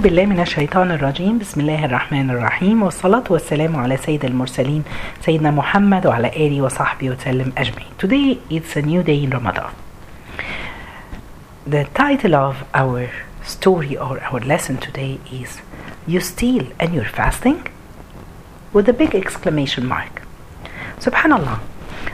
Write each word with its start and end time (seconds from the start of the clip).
بالله 0.00 0.26
من 0.26 0.40
الشيطان 0.40 0.90
الرجيم 0.90 1.38
بسم 1.38 1.60
الله 1.60 1.84
الرحمن 1.84 2.30
الرحيم 2.30 2.82
والصلاة 2.82 3.24
والسلام 3.30 3.76
على 3.76 3.96
سيد 3.96 4.24
المرسلين 4.24 4.84
سيدنا 5.20 5.50
محمد 5.50 6.06
وعلى 6.06 6.28
آله 6.28 6.62
وصحبه 6.62 7.10
وسلم 7.10 7.52
أجمعين 7.58 7.92
Today 7.98 8.38
it's 8.50 8.76
a 8.76 8.82
new 8.82 9.02
day 9.02 9.22
in 9.24 9.30
Ramadan 9.30 9.72
The 11.66 11.84
title 11.94 12.34
of 12.34 12.56
our 12.74 13.10
story 13.42 13.96
or 13.96 14.20
our 14.20 14.40
lesson 14.40 14.76
today 14.76 15.18
is 15.32 15.60
You 16.06 16.20
steal 16.20 16.66
and 16.78 16.94
you're 16.94 17.12
fasting? 17.20 17.66
With 18.74 18.88
a 18.88 18.92
big 18.92 19.14
exclamation 19.14 19.86
mark 19.86 20.22
Subhanallah 20.98 21.58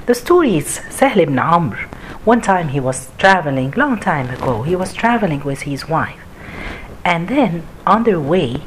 The 0.07 0.15
story 0.15 0.57
is 0.57 0.81
Sahl 0.91 1.19
ibn 1.19 1.39
Amr 1.39 1.79
One 2.25 2.41
time 2.41 2.69
he 2.69 2.81
was 2.81 3.11
traveling, 3.19 3.73
long 3.77 3.99
time 3.99 4.31
ago, 4.31 4.63
he 4.63 4.77
was 4.77 4.93
traveling 4.93 5.43
with 5.45 5.63
his 5.63 5.89
wife 5.89 6.21
and 7.13 7.29
then 7.29 7.63
on 7.87 8.03
their 8.03 8.19
way 8.19 8.61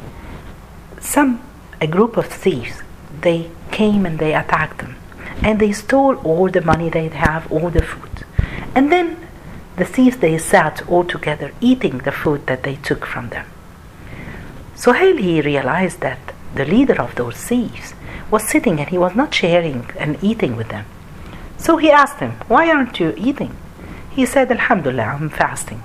some 1.02 1.42
a 1.82 1.88
group 1.88 2.16
of 2.16 2.26
thieves 2.26 2.82
they 3.22 3.52
came 3.72 4.06
and 4.06 4.18
they 4.18 4.34
attacked 4.34 4.78
them. 4.80 4.96
And 5.44 5.60
they 5.60 5.74
stole 5.74 6.16
all 6.30 6.50
the 6.50 6.62
money 6.62 6.90
they 6.90 7.10
have 7.10 7.52
all 7.52 7.70
the 7.70 7.82
food. 7.82 8.26
And 8.76 8.92
then 8.92 9.28
the 9.76 9.86
thieves 9.86 10.18
they 10.18 10.38
sat 10.38 10.88
all 10.90 11.04
together 11.04 11.52
eating 11.60 12.00
the 12.00 12.12
food 12.12 12.48
that 12.48 12.64
they 12.64 12.76
took 12.78 13.06
from 13.06 13.30
them. 13.30 13.46
Suhail 14.76 15.20
he 15.20 15.42
realized 15.42 16.00
that 16.00 16.20
the 16.56 16.66
leader 16.66 17.00
of 17.02 17.16
those 17.16 17.38
thieves 17.38 17.94
was 18.32 18.48
sitting 18.48 18.80
and 18.80 18.90
he 18.90 18.98
was 18.98 19.16
not 19.16 19.34
sharing 19.34 19.90
and 19.98 20.22
eating 20.24 20.56
with 20.56 20.70
them. 20.70 20.86
So 21.58 21.76
he 21.78 21.92
asked 21.92 22.20
him 22.20 22.34
why 22.48 22.70
aren't 22.72 23.00
you 23.02 23.14
eating? 23.18 23.56
He 24.10 24.26
said 24.26 24.52
alhamdulillah 24.52 25.16
i'm 25.16 25.30
fasting 25.30 25.84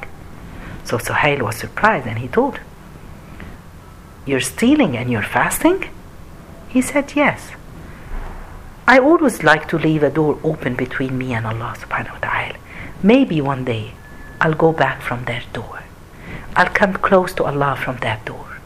so 0.84 0.98
Suhail 0.98 1.42
was 1.42 1.56
surprised 1.56 2.06
and 2.06 2.18
he 2.18 2.28
told 2.28 2.60
You're 4.26 4.40
stealing 4.40 4.96
and 4.96 5.10
you're 5.10 5.22
fasting? 5.22 5.90
He 6.68 6.82
said, 6.82 7.12
Yes. 7.14 7.50
I 8.86 8.98
always 8.98 9.42
like 9.42 9.66
to 9.68 9.78
leave 9.78 10.02
a 10.02 10.10
door 10.10 10.38
open 10.44 10.74
between 10.74 11.16
me 11.16 11.32
and 11.32 11.46
Allah 11.46 11.74
subhanahu 11.78 12.12
wa 12.12 12.18
ta'ala. 12.18 12.56
Maybe 13.02 13.40
one 13.40 13.64
day 13.64 13.92
I'll 14.40 14.54
go 14.54 14.72
back 14.72 15.00
from 15.00 15.24
that 15.24 15.50
door. 15.54 15.82
I'll 16.54 16.74
come 16.80 16.94
close 16.94 17.32
to 17.34 17.44
Allah 17.44 17.76
from 17.82 17.96
that 17.98 18.24
door. 18.26 18.58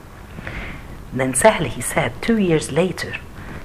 Then 1.13 1.35
Sahl, 1.35 1.65
he 1.65 1.81
said, 1.81 2.21
two 2.21 2.37
years 2.37 2.73
later, 2.73 3.15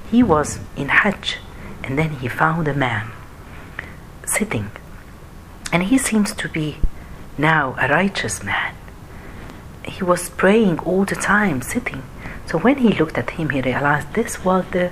he 0.10 0.22
was 0.22 0.60
in 0.78 0.90
Hajj 0.90 1.38
and 1.84 1.98
then 1.98 2.12
he 2.22 2.28
found 2.28 2.68
a 2.68 2.74
man 2.74 3.12
sitting 4.26 4.72
and 5.72 5.84
he 5.84 5.98
seems 5.98 6.34
to 6.36 6.48
be 6.48 6.78
now 7.38 7.76
a 7.80 7.88
righteous 7.88 8.44
man. 8.44 8.76
He 9.86 10.04
was 10.04 10.30
praying 10.30 10.80
all 10.80 11.06
the 11.06 11.16
time, 11.16 11.62
sitting. 11.62 12.04
So 12.46 12.60
when 12.60 12.78
he 12.78 12.90
looked 12.90 13.18
at 13.18 13.32
him, 13.32 13.50
he 13.50 13.62
realized 13.62 14.14
this 14.14 14.44
was 14.44 14.66
the 14.72 14.92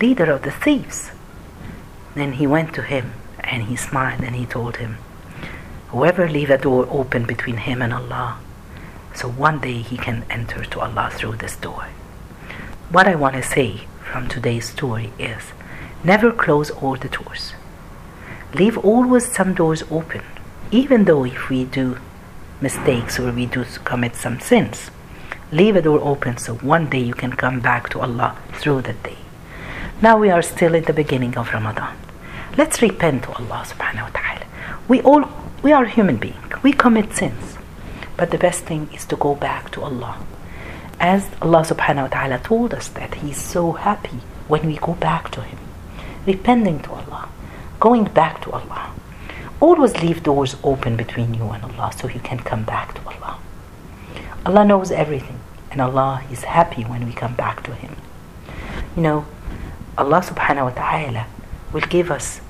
leader 0.00 0.30
of 0.30 0.42
the 0.42 0.50
thieves. 0.50 1.10
Then 2.14 2.32
he 2.34 2.46
went 2.46 2.74
to 2.74 2.82
him 2.82 3.12
and 3.40 3.64
he 3.64 3.76
smiled 3.76 4.22
and 4.22 4.34
he 4.34 4.46
told 4.46 4.76
him, 4.76 4.96
Whoever 5.88 6.28
leave 6.28 6.50
a 6.50 6.58
door 6.58 6.88
open 6.90 7.24
between 7.24 7.58
him 7.58 7.82
and 7.82 7.92
Allah, 7.92 8.38
so 9.14 9.28
one 9.28 9.60
day 9.60 9.82
he 9.82 9.96
can 9.96 10.24
enter 10.28 10.64
to 10.64 10.80
Allah 10.80 11.10
through 11.12 11.36
this 11.36 11.56
door. 11.56 11.86
What 12.90 13.06
I 13.06 13.14
want 13.14 13.36
to 13.36 13.42
say 13.42 13.82
from 14.02 14.28
today's 14.28 14.68
story 14.68 15.12
is 15.18 15.52
never 16.02 16.32
close 16.32 16.70
all 16.70 16.96
the 16.96 17.08
doors. 17.08 17.52
Leave 18.54 18.78
always 18.78 19.30
some 19.30 19.54
doors 19.54 19.84
open 19.90 20.22
even 20.74 21.04
though 21.04 21.24
if 21.24 21.48
we 21.48 21.64
do 21.64 21.96
mistakes 22.60 23.20
or 23.20 23.30
we 23.30 23.46
do 23.46 23.64
commit 23.84 24.16
some 24.16 24.40
sins 24.40 24.90
leave 25.52 25.76
a 25.76 25.82
door 25.82 26.00
open 26.02 26.36
so 26.36 26.54
one 26.56 26.90
day 26.90 26.98
you 26.98 27.14
can 27.14 27.32
come 27.32 27.60
back 27.60 27.88
to 27.88 28.00
allah 28.00 28.36
through 28.54 28.80
that 28.82 29.00
day. 29.04 29.18
Now 30.02 30.18
we 30.18 30.30
are 30.30 30.42
still 30.42 30.74
at 30.74 30.86
the 30.86 30.92
beginning 30.92 31.36
of 31.38 31.52
ramadan. 31.52 31.96
Let's 32.58 32.82
repent 32.82 33.22
to 33.24 33.32
allah 33.38 33.60
subhanahu 33.72 34.06
wa 34.08 34.14
ta'ala. 34.18 34.46
We 34.88 35.00
all 35.02 35.22
we 35.62 35.70
are 35.70 35.84
human 35.84 36.16
beings. 36.16 36.62
We 36.64 36.72
commit 36.72 37.14
sins. 37.14 37.56
But 38.16 38.32
the 38.32 38.38
best 38.46 38.64
thing 38.64 38.88
is 38.92 39.04
to 39.06 39.16
go 39.16 39.36
back 39.36 39.70
to 39.76 39.82
allah. 39.82 40.16
As 40.98 41.30
allah 41.40 41.62
subhanahu 41.70 42.08
wa 42.08 42.12
ta'ala 42.16 42.38
told 42.40 42.74
us 42.74 42.88
that 42.98 43.14
he's 43.22 43.40
so 43.54 43.72
happy 43.86 44.18
when 44.48 44.66
we 44.66 44.76
go 44.78 44.94
back 44.94 45.30
to 45.38 45.42
him. 45.42 45.58
Repenting 46.26 46.80
to 46.80 46.90
allah. 46.98 47.28
Going 47.78 48.06
back 48.20 48.42
to 48.42 48.50
allah 48.58 48.90
always 49.64 49.96
leave 50.02 50.22
doors 50.22 50.56
open 50.62 50.94
between 50.94 51.32
you 51.32 51.44
and 51.54 51.64
Allah 51.64 51.90
so 51.98 52.06
you 52.06 52.20
can 52.20 52.38
come 52.38 52.64
back 52.64 52.88
to 52.96 53.00
Allah. 53.12 53.38
Allah 54.44 54.64
knows 54.70 54.90
everything 54.90 55.40
and 55.70 55.80
Allah 55.80 56.22
is 56.30 56.42
happy 56.44 56.82
when 56.82 57.06
we 57.06 57.12
come 57.12 57.34
back 57.34 57.62
to 57.64 57.74
Him. 57.74 57.96
You 58.94 59.02
know, 59.02 59.26
Allah 59.96 60.20
subhanahu 60.20 60.66
wa 60.68 60.74
ta'ala 60.82 61.26
will 61.72 61.88
give 61.96 62.10
us 62.10 62.42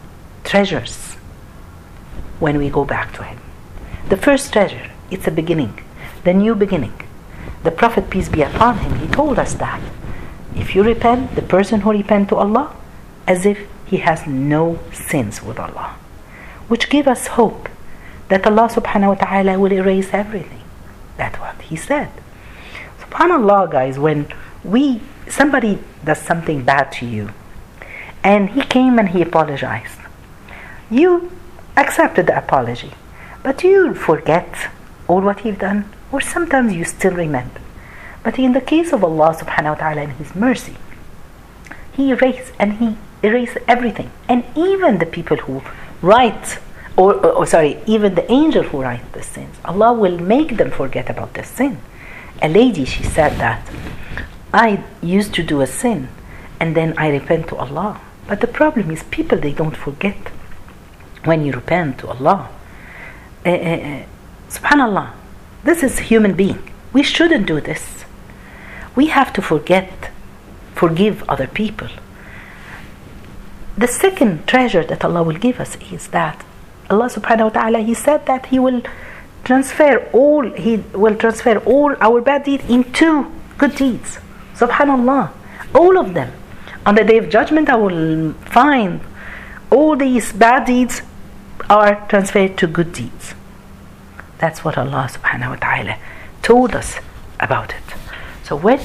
treasures 0.42 1.14
when 2.40 2.58
we 2.58 2.68
go 2.68 2.84
back 2.84 3.14
to 3.14 3.22
Him. 3.22 3.38
The 4.08 4.16
first 4.16 4.52
treasure, 4.52 4.90
it's 5.08 5.28
a 5.28 5.30
beginning, 5.30 5.72
the 6.24 6.34
new 6.34 6.54
beginning. 6.56 6.98
The 7.62 7.70
Prophet, 7.70 8.10
peace 8.10 8.28
be 8.28 8.42
upon 8.42 8.78
him, 8.78 8.98
he 8.98 9.06
told 9.06 9.38
us 9.38 9.54
that 9.54 9.80
if 10.54 10.74
you 10.74 10.82
repent, 10.82 11.34
the 11.34 11.42
person 11.56 11.80
who 11.80 11.92
repent 11.92 12.28
to 12.30 12.36
Allah, 12.36 12.74
as 13.26 13.46
if 13.46 13.58
he 13.86 13.98
has 13.98 14.26
no 14.26 14.78
sins 14.92 15.42
with 15.42 15.58
Allah 15.58 15.96
which 16.68 16.90
give 16.90 17.06
us 17.06 17.26
hope 17.38 17.68
that 18.28 18.46
Allah 18.46 18.68
subhanahu 18.68 19.08
wa 19.08 19.14
ta'ala 19.14 19.58
will 19.58 19.72
erase 19.72 20.10
everything. 20.12 20.62
That's 21.16 21.38
what 21.38 21.60
he 21.62 21.76
said. 21.76 22.10
Subhanallah 23.00 23.70
guys, 23.70 23.98
when 23.98 24.28
we 24.64 25.00
somebody 25.28 25.78
does 26.04 26.18
something 26.18 26.62
bad 26.64 26.92
to 26.92 27.06
you 27.06 27.30
and 28.22 28.50
he 28.50 28.62
came 28.62 28.98
and 28.98 29.10
he 29.10 29.22
apologized. 29.22 29.98
You 30.90 31.30
accepted 31.76 32.26
the 32.26 32.38
apology, 32.38 32.92
but 33.42 33.62
you 33.62 33.94
forget 33.94 34.70
all 35.06 35.20
what 35.20 35.40
he've 35.40 35.58
done, 35.58 35.90
or 36.10 36.20
sometimes 36.20 36.72
you 36.72 36.84
still 36.84 37.12
remember. 37.12 37.60
But 38.22 38.38
in 38.38 38.52
the 38.54 38.60
case 38.60 38.92
of 38.92 39.04
Allah 39.04 39.36
subhanahu 39.36 39.74
wa 39.74 39.74
ta'ala 39.74 40.00
and 40.02 40.12
His 40.12 40.34
mercy, 40.34 40.76
He 41.92 42.10
erased 42.10 42.52
and 42.58 42.74
He 42.74 42.96
erased 43.22 43.58
everything. 43.68 44.10
And 44.28 44.44
even 44.56 44.98
the 44.98 45.06
people 45.06 45.36
who 45.36 45.62
write 46.04 46.58
or, 46.96 47.14
or, 47.14 47.32
or, 47.32 47.46
sorry, 47.46 47.80
even 47.86 48.14
the 48.14 48.30
angel 48.30 48.62
who 48.62 48.82
writes 48.82 49.04
the 49.12 49.22
sins, 49.22 49.56
Allah 49.64 49.92
will 49.92 50.18
make 50.18 50.56
them 50.56 50.70
forget 50.70 51.10
about 51.10 51.34
the 51.34 51.42
sin. 51.42 51.78
A 52.40 52.48
lady, 52.48 52.84
she 52.84 53.02
said 53.02 53.36
that 53.38 53.68
I 54.52 54.84
used 55.02 55.34
to 55.34 55.42
do 55.42 55.60
a 55.60 55.66
sin 55.66 56.08
and 56.60 56.76
then 56.76 56.94
I 56.96 57.08
repent 57.08 57.48
to 57.48 57.56
Allah. 57.56 58.00
But 58.28 58.40
the 58.40 58.46
problem 58.46 58.90
is, 58.90 59.02
people 59.04 59.38
they 59.38 59.52
don't 59.52 59.76
forget 59.76 60.16
when 61.24 61.44
you 61.44 61.52
repent 61.52 61.98
to 61.98 62.08
Allah. 62.08 62.48
Uh, 63.44 63.50
uh, 63.50 64.04
Subhanallah, 64.48 65.10
this 65.64 65.82
is 65.82 65.98
human 65.98 66.34
being. 66.34 66.70
We 66.92 67.02
shouldn't 67.02 67.46
do 67.46 67.60
this. 67.60 68.04
We 68.94 69.06
have 69.06 69.32
to 69.32 69.42
forget, 69.42 70.10
forgive 70.74 71.28
other 71.28 71.48
people. 71.48 71.88
The 73.76 73.88
second 73.88 74.46
treasure 74.46 74.84
that 74.84 75.04
Allah 75.04 75.22
will 75.22 75.36
give 75.36 75.58
us 75.58 75.76
is 75.90 76.08
that 76.08 76.44
Allah 76.88 77.06
subhanahu 77.06 77.44
wa 77.44 77.60
ta'ala 77.60 77.78
he 77.80 77.94
said 77.94 78.26
that 78.26 78.46
he 78.46 78.58
will 78.58 78.82
transfer 79.42 80.08
all 80.12 80.48
he 80.52 80.76
will 80.92 81.16
transfer 81.16 81.58
all 81.58 81.96
our 82.00 82.20
bad 82.20 82.44
deeds 82.44 82.64
into 82.68 83.32
good 83.58 83.74
deeds. 83.74 84.18
Subhanallah. 84.54 85.32
All 85.74 85.98
of 85.98 86.14
them. 86.14 86.32
On 86.86 86.94
the 86.94 87.02
day 87.02 87.18
of 87.18 87.28
judgment 87.28 87.68
I 87.68 87.76
will 87.76 88.34
find 88.46 89.00
all 89.70 89.96
these 89.96 90.32
bad 90.32 90.66
deeds 90.66 91.02
are 91.68 92.06
transferred 92.08 92.56
to 92.58 92.68
good 92.68 92.92
deeds. 92.92 93.34
That's 94.38 94.64
what 94.64 94.78
Allah 94.78 95.08
subhanahu 95.10 95.50
wa 95.50 95.56
ta'ala 95.56 95.96
told 96.42 96.76
us 96.76 96.98
about 97.40 97.74
it. 97.74 97.98
So 98.44 98.54
when 98.54 98.78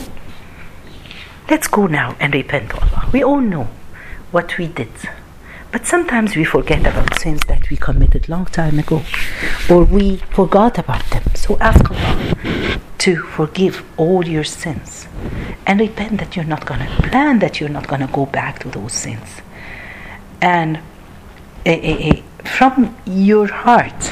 let's 1.50 1.68
go 1.68 1.86
now 1.86 2.16
and 2.19 2.34
repent 2.34 2.72
to 2.72 2.80
Allah. 2.81 3.10
We 3.13 3.24
all 3.24 3.42
know 3.42 3.68
what 4.31 4.58
we 4.58 4.68
did. 4.68 4.92
But 5.72 5.86
sometimes 5.86 6.36
we 6.36 6.44
forget 6.44 6.81
about 6.81 7.20
sins 7.20 7.42
that 7.46 7.70
we 7.70 7.78
committed 7.78 8.28
long 8.28 8.46
time 8.46 8.80
ago, 8.80 9.04
or 9.70 9.84
we 9.84 10.18
forgot 10.31 10.78
about 10.80 11.06
them. 11.12 11.24
So 11.36 11.58
ask 11.60 11.90
Allah 11.92 12.80
to 13.00 13.16
forgive 13.16 13.86
all 13.98 14.28
your 14.28 14.44
sins, 14.44 15.08
and 15.68 15.80
repent 15.80 16.20
that 16.20 16.36
you're 16.36 16.52
not 16.56 16.66
gonna 16.66 16.90
plan 17.10 17.40
that 17.40 17.60
you're 17.60 17.70
not 17.70 17.88
gonna 17.88 18.10
go 18.12 18.26
back 18.26 18.60
to 18.60 18.70
those 18.70 18.94
sins, 18.94 19.42
and 20.42 20.80
uh, 21.66 21.70
uh, 21.72 22.16
from 22.46 22.96
your 23.06 23.48
heart. 23.48 24.04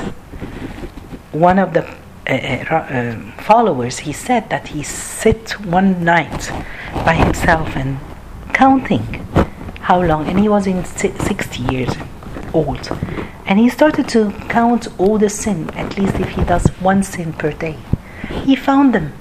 One 1.32 1.60
of 1.60 1.74
the 1.74 1.84
uh, 2.28 3.16
followers 3.42 4.00
he 4.00 4.14
said 4.14 4.50
that 4.50 4.70
he 4.70 4.84
sit 4.84 5.60
one 5.66 6.04
night 6.04 6.52
by 7.06 7.14
himself 7.14 7.76
and 7.76 8.00
counting 8.54 9.26
how 9.88 10.02
long 10.02 10.28
and 10.28 10.40
he 10.40 10.50
was 10.50 10.68
in 10.68 10.84
60 10.86 11.62
years 11.74 11.94
old 12.54 12.90
and 13.46 13.60
he 13.60 13.70
started 13.70 14.08
to 14.08 14.32
count 14.50 14.88
all 15.00 15.18
the 15.18 15.30
sin 15.30 15.70
at 15.72 15.98
least 15.98 16.16
if 16.16 16.30
he 16.30 16.44
does 16.44 16.68
one 16.90 17.02
sin 17.04 17.32
per 17.34 17.52
day 17.52 17.78
he 18.48 18.56
found 18.56 18.94
them 18.94 19.14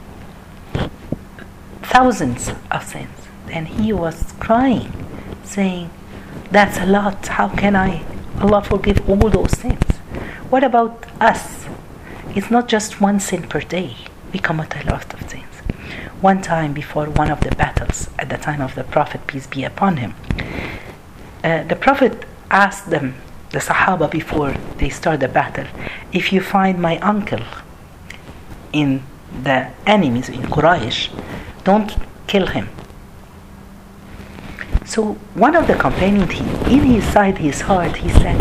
thousands 1.97 2.51
of 2.71 2.85
sins. 2.85 3.09
And 3.51 3.69
he 3.69 3.91
was 3.91 4.33
crying, 4.39 4.93
saying, 5.45 5.91
That's 6.51 6.77
a 6.79 6.85
lot. 6.85 7.27
How 7.27 7.49
can 7.49 7.75
I, 7.75 8.05
Allah, 8.41 8.63
forgive 8.63 9.09
all 9.09 9.31
those 9.31 9.53
sins? 9.59 9.83
What 10.51 10.63
about 10.63 11.07
us? 11.21 11.65
It's 12.35 12.51
not 12.51 12.69
just 12.69 13.01
one 13.01 13.19
sin 13.19 13.43
per 13.45 13.61
day. 13.61 13.97
We 14.31 14.39
commit 14.41 14.77
a 14.77 14.85
lot 14.91 15.15
of 15.15 15.31
sins. 15.31 15.55
One 16.21 16.43
time 16.43 16.75
before 16.75 17.07
one 17.07 17.31
of 17.31 17.41
the 17.41 17.55
battles, 17.55 18.11
at 18.19 18.29
the 18.29 18.37
time 18.37 18.61
of 18.61 18.75
the 18.75 18.85
Prophet, 18.85 19.27
peace 19.27 19.47
be 19.47 19.65
upon 19.65 19.97
him, 19.97 20.15
uh, 21.47 21.63
the 21.63 21.77
Prophet 21.77 22.25
asked 22.51 22.91
them, 22.91 23.15
the 23.51 23.61
Sahaba, 23.61 24.11
before 24.11 24.53
they 24.79 24.91
start 24.91 25.21
the 25.21 25.29
battle, 25.29 25.67
if 26.13 26.33
you 26.33 26.41
find 26.41 26.81
my 26.81 26.99
uncle 26.99 27.45
in 28.73 29.03
the 29.45 29.71
enemies 29.87 30.29
in 30.29 30.43
Quraysh, 30.43 30.99
don't 31.63 31.97
kill 32.27 32.49
him. 32.49 32.69
So 34.85 35.15
one 35.35 35.55
of 35.55 35.69
the 35.69 35.77
companions, 35.77 36.35
in 36.75 36.83
his 36.95 37.05
side, 37.05 37.39
his 37.39 37.61
heart, 37.61 37.97
he 37.97 38.09
said, 38.09 38.41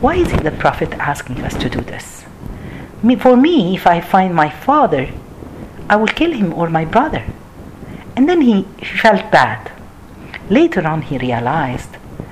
Why 0.00 0.14
is 0.16 0.32
it 0.32 0.42
the 0.42 0.50
Prophet 0.50 0.92
asking 0.94 1.42
us 1.42 1.54
to 1.58 1.68
do 1.68 1.82
this? 1.82 2.24
Me, 3.02 3.16
for 3.16 3.36
me, 3.36 3.74
if 3.76 3.86
I 3.86 4.00
find 4.00 4.34
my 4.34 4.48
father, 4.48 5.10
I 5.90 5.96
will 5.96 6.14
kill 6.20 6.32
him 6.32 6.54
or 6.54 6.70
my 6.70 6.86
brother. 6.86 7.24
And 8.16 8.26
then 8.28 8.40
he 8.40 8.62
felt 9.02 9.30
bad. 9.30 9.70
Later 10.48 10.86
on, 10.86 11.02
he 11.02 11.18
realized, 11.18 11.90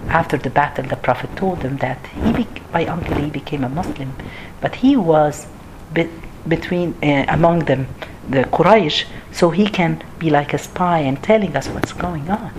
after 0.09 0.37
the 0.37 0.51
battle, 0.51 0.85
the 0.85 0.97
Prophet 0.97 1.35
told 1.37 1.61
them 1.61 1.77
that 1.79 1.99
he 2.07 2.47
my 2.73 2.87
uncle 2.87 3.17
he 3.17 3.31
became 3.31 3.65
a 3.65 3.69
Muslim, 3.69 4.13
but 4.61 4.77
he 4.77 4.97
was 4.97 5.47
be- 5.93 6.11
between 6.47 6.95
uh, 7.03 7.25
among 7.29 7.61
them 7.61 7.87
the 8.29 8.45
Quraysh, 8.45 9.05
so 9.33 9.51
he 9.51 9.67
can 9.69 10.03
be 10.19 10.31
like 10.31 10.55
a 10.55 10.59
spy 10.59 10.99
and 11.01 11.23
telling 11.23 11.57
us 11.57 11.69
what's 11.69 11.93
going 11.93 12.31
on. 12.31 12.53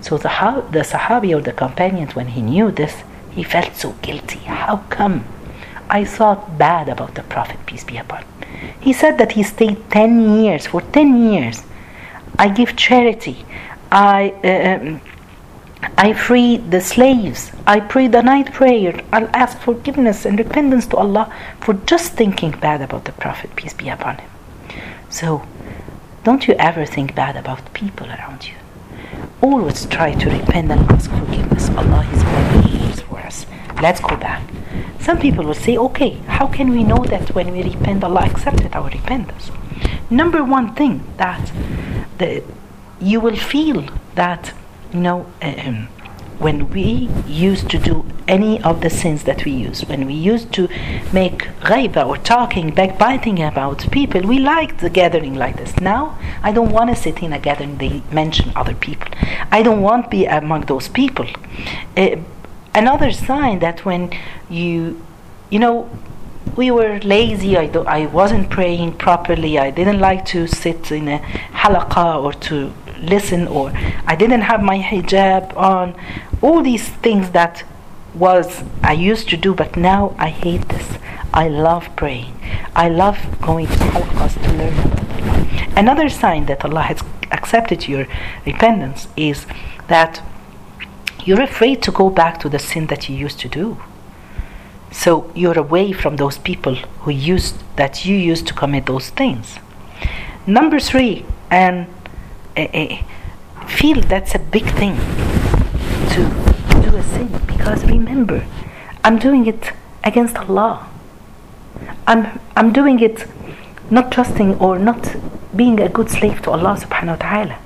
So 0.00 0.16
the, 0.18 0.28
the 0.70 0.80
Sahabi 0.80 1.36
or 1.36 1.40
the 1.40 1.52
companion, 1.52 2.08
when 2.08 2.28
he 2.28 2.42
knew 2.42 2.70
this, 2.70 3.02
he 3.30 3.42
felt 3.42 3.76
so 3.76 3.92
guilty. 4.02 4.38
How 4.40 4.78
come? 4.90 5.24
I 5.90 6.04
thought 6.04 6.58
bad 6.58 6.88
about 6.88 7.14
the 7.14 7.22
Prophet, 7.22 7.58
peace 7.66 7.84
be 7.84 7.96
upon 7.96 8.22
him. 8.22 8.28
He 8.80 8.92
said 8.92 9.18
that 9.18 9.32
he 9.32 9.42
stayed 9.42 9.90
10 9.90 10.40
years. 10.42 10.66
For 10.66 10.80
10 10.80 11.32
years, 11.32 11.62
I 12.38 12.48
give 12.48 12.76
charity. 12.76 13.44
I, 13.90 14.30
uh, 14.44 14.98
I 15.96 16.12
free 16.12 16.56
the 16.56 16.80
slaves. 16.80 17.52
I 17.66 17.80
pray 17.80 18.08
the 18.08 18.22
night 18.22 18.52
prayer. 18.52 19.00
I'll 19.12 19.30
ask 19.34 19.58
forgiveness 19.58 20.24
and 20.24 20.38
repentance 20.38 20.86
to 20.88 20.96
Allah 20.96 21.32
for 21.60 21.74
just 21.74 22.12
thinking 22.12 22.52
bad 22.52 22.82
about 22.82 23.04
the 23.04 23.12
Prophet, 23.12 23.54
peace 23.56 23.74
be 23.74 23.88
upon 23.88 24.18
him. 24.18 24.30
So, 25.08 25.46
don't 26.24 26.46
you 26.48 26.54
ever 26.54 26.84
think 26.84 27.14
bad 27.14 27.36
about 27.36 27.72
people 27.74 28.06
around 28.08 28.46
you. 28.48 28.54
Always 29.40 29.86
try 29.86 30.14
to 30.14 30.30
repent 30.30 30.70
and 30.70 30.80
ask 30.90 31.10
forgiveness. 31.10 31.68
Allah 31.70 32.06
is 32.12 32.22
very 32.22 32.92
for 33.02 33.18
us. 33.20 33.46
Let's 33.80 34.00
go 34.00 34.16
back. 34.16 34.42
Some 35.00 35.18
people 35.18 35.44
will 35.44 35.54
say, 35.54 35.76
okay, 35.78 36.14
how 36.26 36.46
can 36.48 36.70
we 36.70 36.82
know 36.84 37.04
that 37.04 37.34
when 37.34 37.52
we 37.52 37.62
repent, 37.62 38.04
Allah 38.04 38.26
accepted 38.26 38.74
our 38.74 38.90
repentance? 38.90 39.50
Number 40.10 40.44
one 40.44 40.74
thing 40.74 41.04
that 41.16 41.52
the, 42.18 42.42
you 43.00 43.20
will 43.20 43.36
feel 43.36 43.86
that, 44.16 44.52
you 44.92 45.00
know, 45.00 45.26
um, 45.42 45.88
when 46.38 46.70
we 46.70 47.08
used 47.26 47.68
to 47.70 47.78
do 47.78 48.06
any 48.28 48.62
of 48.62 48.80
the 48.80 48.90
sins 48.90 49.24
that 49.24 49.44
we 49.44 49.50
use, 49.50 49.84
when 49.86 50.06
we 50.06 50.14
used 50.14 50.52
to 50.52 50.68
make 51.12 51.38
ghaiba 51.62 52.06
or 52.06 52.16
talking, 52.16 52.70
backbiting 52.72 53.42
about 53.42 53.90
people, 53.90 54.20
we 54.22 54.38
liked 54.38 54.78
the 54.78 54.90
gathering 54.90 55.34
like 55.34 55.56
this. 55.56 55.76
Now, 55.80 56.16
I 56.42 56.52
don't 56.52 56.70
want 56.70 56.90
to 56.90 56.96
sit 56.96 57.22
in 57.22 57.32
a 57.32 57.40
gathering, 57.40 57.78
they 57.78 58.02
mention 58.12 58.52
other 58.54 58.74
people. 58.74 59.08
I 59.50 59.62
don't 59.62 59.82
want 59.82 60.04
to 60.04 60.10
be 60.10 60.26
among 60.26 60.62
those 60.62 60.88
people. 60.88 61.26
Uh, 61.96 62.16
another 62.74 63.10
sign 63.10 63.58
that 63.58 63.84
when 63.84 64.12
you, 64.48 65.04
you 65.50 65.58
know, 65.58 65.90
we 66.56 66.70
were 66.70 66.98
lazy, 67.00 67.56
I, 67.56 67.66
do, 67.66 67.84
I 67.84 68.06
wasn't 68.06 68.48
praying 68.48 68.94
properly, 68.94 69.58
I 69.58 69.70
didn't 69.70 69.98
like 69.98 70.24
to 70.26 70.46
sit 70.46 70.92
in 70.92 71.08
a 71.08 71.18
halaqah 71.52 72.22
or 72.22 72.32
to 72.32 72.72
listen 73.00 73.46
or 73.48 73.72
I 74.06 74.16
didn't 74.16 74.42
have 74.42 74.62
my 74.62 74.78
hijab 74.78 75.56
on. 75.56 75.94
All 76.42 76.62
these 76.62 76.88
things 76.88 77.30
that 77.30 77.64
was 78.14 78.62
I 78.82 78.92
used 78.92 79.28
to 79.30 79.36
do 79.36 79.54
but 79.54 79.76
now 79.76 80.14
I 80.18 80.28
hate 80.28 80.68
this. 80.68 80.98
I 81.32 81.48
love 81.48 81.88
praying. 81.96 82.34
I 82.74 82.88
love 82.88 83.18
going 83.40 83.66
to 83.66 83.72
halaqas 83.72 84.42
to 84.42 84.52
learn 84.56 84.98
another 85.78 86.08
sign 86.08 86.46
that 86.46 86.64
Allah 86.64 86.82
has 86.82 87.00
accepted 87.30 87.86
your 87.86 88.06
repentance 88.44 89.06
is 89.16 89.46
that 89.86 90.22
you're 91.24 91.40
afraid 91.40 91.82
to 91.82 91.92
go 91.92 92.10
back 92.10 92.40
to 92.40 92.48
the 92.48 92.58
sin 92.58 92.86
that 92.86 93.08
you 93.08 93.14
used 93.16 93.38
to 93.40 93.48
do. 93.48 93.78
So 94.90 95.30
you're 95.34 95.58
away 95.58 95.92
from 95.92 96.16
those 96.16 96.38
people 96.38 96.74
who 97.02 97.12
used 97.12 97.54
that 97.76 98.04
you 98.04 98.16
used 98.16 98.46
to 98.48 98.54
commit 98.54 98.86
those 98.86 99.10
things. 99.10 99.58
Number 100.46 100.80
three 100.80 101.24
and 101.50 101.86
uh, 102.66 103.66
feel 103.66 104.00
that's 104.02 104.34
a 104.34 104.38
big 104.38 104.64
thing 104.80 104.96
to 106.14 106.20
do 106.82 106.96
a 106.96 107.02
sin 107.02 107.28
because 107.46 107.84
remember 107.84 108.44
i'm 109.04 109.18
doing 109.18 109.46
it 109.46 109.72
against 110.04 110.36
allah. 110.36 110.88
I'm 112.06 112.40
i'm 112.56 112.72
doing 112.72 113.00
it 113.00 113.26
not 113.90 114.10
trusting 114.10 114.54
or 114.58 114.78
not 114.78 115.16
being 115.54 115.80
a 115.80 115.88
good 115.88 116.10
slave 116.10 116.42
to 116.42 116.50
allah 116.50 116.76
subhanahu 116.76 117.18
wa 117.18 117.22
ta'ala. 117.28 117.58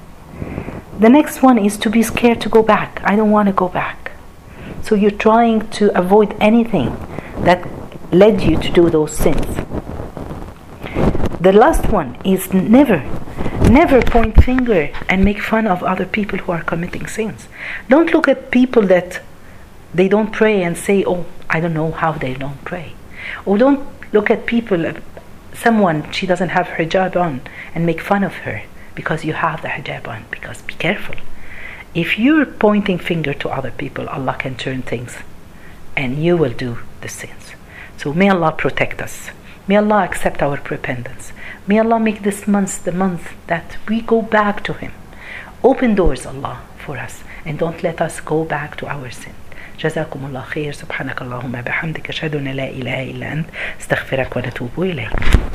The 0.98 1.08
next 1.08 1.42
one 1.42 1.58
is 1.58 1.76
to 1.78 1.90
be 1.90 2.02
scared 2.02 2.40
to 2.42 2.48
go 2.48 2.62
back. 2.62 3.00
I 3.04 3.16
don't 3.16 3.30
want 3.30 3.48
to 3.48 3.52
go 3.52 3.68
back. 3.68 4.12
So 4.82 4.94
you're 4.94 5.10
trying 5.10 5.68
to 5.70 5.96
avoid 5.98 6.36
anything 6.40 6.96
that 7.42 7.68
led 8.12 8.42
you 8.42 8.56
to 8.56 8.70
do 8.70 8.90
those 8.90 9.16
sins. 9.16 9.46
The 11.40 11.52
last 11.52 11.90
one 11.90 12.16
is 12.24 12.52
never 12.52 12.98
never 13.72 14.02
point 14.02 14.42
finger 14.44 14.90
and 15.08 15.24
make 15.24 15.40
fun 15.40 15.66
of 15.66 15.82
other 15.82 16.04
people 16.04 16.38
who 16.40 16.52
are 16.52 16.62
committing 16.62 17.06
sins. 17.06 17.48
Don't 17.88 18.12
look 18.12 18.28
at 18.28 18.50
people 18.50 18.82
that 18.82 19.20
they 19.94 20.08
don't 20.08 20.32
pray 20.32 20.62
and 20.62 20.76
say 20.76 21.04
oh 21.04 21.26
i 21.50 21.60
don't 21.60 21.74
know 21.74 21.90
how 21.90 22.12
they 22.12 22.34
don't 22.34 22.64
pray. 22.64 22.92
Or 23.46 23.56
don't 23.58 23.86
look 24.12 24.30
at 24.30 24.46
people 24.46 24.86
uh, 24.86 24.94
someone 25.54 26.10
she 26.12 26.26
doesn't 26.26 26.50
have 26.50 26.66
hijab 26.66 27.16
on 27.16 27.40
and 27.74 27.86
make 27.86 28.00
fun 28.00 28.24
of 28.24 28.34
her 28.46 28.62
because 28.94 29.24
you 29.24 29.32
have 29.32 29.62
the 29.62 29.69
hijab 29.69 30.06
on 30.06 30.25
because 30.30 30.62
be 30.62 30.75
careful. 30.75 31.16
If 31.94 32.18
you're 32.18 32.47
pointing 32.47 32.99
finger 32.99 33.35
to 33.35 33.49
other 33.49 33.70
people 33.70 34.08
allah 34.08 34.37
can 34.38 34.54
turn 34.56 34.82
things 34.82 35.16
and 35.97 36.23
you 36.23 36.37
will 36.37 36.52
do 36.52 36.78
the 37.00 37.08
sins. 37.08 37.52
So 37.97 38.12
may 38.12 38.28
allah 38.28 38.52
protect 38.52 39.00
us 39.00 39.30
may 39.67 39.77
allah 39.77 40.03
accept 40.03 40.41
our 40.41 40.60
repentance 40.69 41.34
May 41.69 41.79
Allah 41.79 42.00
make 42.00 42.24
this 42.24 42.48
month 42.48 42.86
the 42.86 42.93
month 42.93 43.34
that 43.48 43.75
we 43.89 44.00
go 44.00 44.22
back 44.22 44.63
to 44.63 44.74
Him. 44.74 44.93
Open 45.62 45.96
doors, 45.96 46.25
Allah, 46.25 46.62
for 46.77 46.98
us, 46.98 47.24
and 47.43 47.60
don't 47.60 47.84
let 47.84 48.00
us 48.00 48.22
go 48.22 48.46
back 48.46 48.77
to 48.77 48.88
our 48.88 49.10
sin. 49.12 49.34
جزاكم 49.79 50.25
الله 50.25 50.41
خير 50.41 50.74
سبحانك 50.74 51.22
اللهم 51.22 51.51
بحمدك 51.62 52.10
أشهد 52.10 52.36
أن 52.36 52.48
لا 52.48 52.69
إله 52.69 53.03
إلا 53.03 53.34
أنت 53.34 53.46
استغفرك 53.79 54.36
ونتوب 54.38 54.69
إليك 54.77 55.38